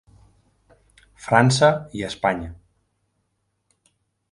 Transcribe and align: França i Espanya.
França 1.25 1.69
i 1.99 2.03
Espanya. 2.09 2.51